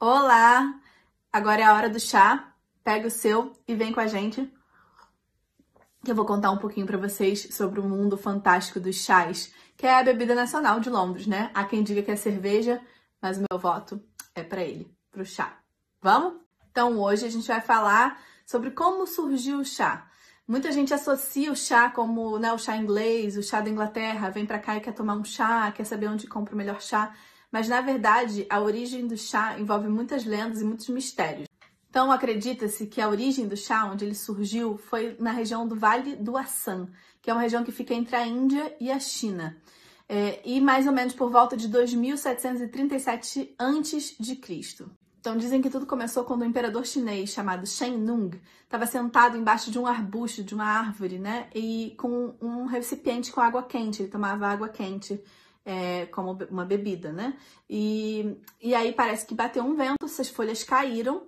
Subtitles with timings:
[0.00, 0.80] Olá!
[1.32, 2.52] Agora é a hora do chá.
[2.82, 4.52] Pega o seu e vem com a gente.
[6.06, 9.98] Eu vou contar um pouquinho para vocês sobre o mundo fantástico dos chás, que é
[9.98, 11.50] a bebida nacional de Londres, né?
[11.54, 12.82] Há quem diga que é cerveja,
[13.22, 14.02] mas o meu voto
[14.34, 15.58] é para ele, pro chá.
[16.02, 16.40] Vamos?
[16.70, 20.10] Então hoje a gente vai falar sobre como surgiu o chá.
[20.46, 24.44] Muita gente associa o chá como né, o chá inglês, o chá da Inglaterra, vem
[24.44, 27.14] para cá e quer tomar um chá, quer saber onde compra o melhor chá.
[27.54, 31.46] Mas na verdade, a origem do chá envolve muitas lendas e muitos mistérios.
[31.88, 36.16] Então acredita-se que a origem do chá, onde ele surgiu, foi na região do Vale
[36.16, 36.88] do Assam,
[37.22, 39.56] que é uma região que fica entre a Índia e a China.
[40.08, 44.86] É, e mais ou menos por volta de 2737 a.C.
[45.20, 48.30] Então dizem que tudo começou quando um imperador chinês chamado Shen Nung
[48.64, 51.46] estava sentado embaixo de um arbusto, de uma árvore, né?
[51.54, 54.02] E com um recipiente com água quente.
[54.02, 55.22] Ele tomava água quente
[55.64, 57.36] é, como uma bebida, né?
[57.68, 61.26] E, e aí parece que bateu um vento, essas folhas caíram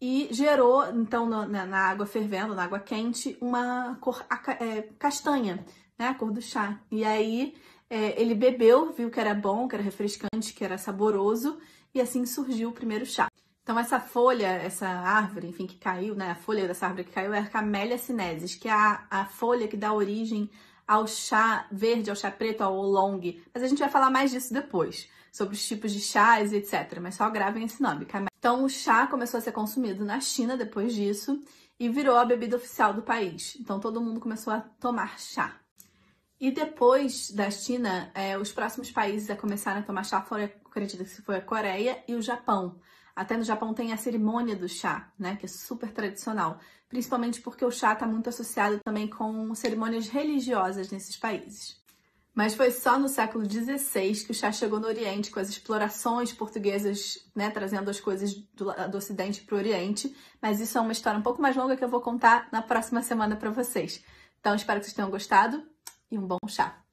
[0.00, 4.82] e gerou, então, no, na, na, água fervendo, na água quente, uma cor a, é,
[4.98, 5.64] castanha,
[5.98, 6.08] né?
[6.08, 6.80] A cor do chá.
[6.90, 7.54] E aí
[7.88, 11.58] é, ele bebeu, viu que era bom, que era refrescante, que era saboroso
[11.94, 13.28] e assim surgiu o primeiro chá.
[13.62, 16.30] Então essa folha, essa árvore, enfim, que caiu, né?
[16.30, 19.66] A folha dessa árvore que caiu é a Camellia sinensis, que é a, a folha
[19.66, 20.50] que dá origem
[20.86, 23.42] ao chá verde, ao chá preto, ao oolong.
[23.52, 26.98] Mas a gente vai falar mais disso depois, sobre os tipos de chás e etc.
[27.00, 28.06] Mas só gravem esse nome.
[28.38, 31.42] Então o chá começou a ser consumido na China depois disso
[31.78, 33.56] e virou a bebida oficial do país.
[33.60, 35.60] Então todo mundo começou a tomar chá.
[36.38, 41.04] E depois da China, é, os próximos países a começarem a tomar chá foram, acredito
[41.04, 42.78] que foi a Coreia e o Japão.
[43.14, 47.64] Até no Japão tem a cerimônia do chá, né, que é super tradicional, principalmente porque
[47.64, 51.82] o chá está muito associado também com cerimônias religiosas nesses países.
[52.34, 56.34] Mas foi só no século XVI que o chá chegou no Oriente, com as explorações
[56.34, 60.14] portuguesas, né, trazendo as coisas do, do Ocidente para o Oriente.
[60.42, 63.00] Mas isso é uma história um pouco mais longa que eu vou contar na próxima
[63.00, 64.04] semana para vocês.
[64.38, 65.66] Então, espero que vocês tenham gostado
[66.10, 66.85] e um bom chá!